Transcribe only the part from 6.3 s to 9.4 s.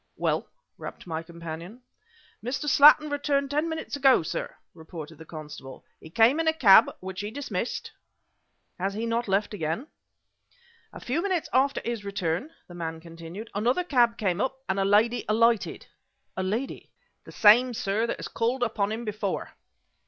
in a cab which he dismissed" "He has not